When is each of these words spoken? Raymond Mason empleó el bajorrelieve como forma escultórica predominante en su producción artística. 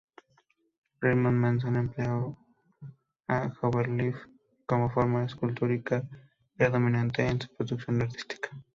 Raymond 0.99 1.37
Mason 1.39 1.75
empleó 1.75 2.35
el 2.79 2.91
bajorrelieve 3.27 4.19
como 4.65 4.89
forma 4.89 5.23
escultórica 5.25 6.01
predominante 6.55 7.27
en 7.27 7.39
su 7.39 7.53
producción 7.55 8.01
artística. 8.01 8.49